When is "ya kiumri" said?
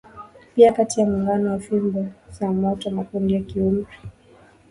3.33-3.87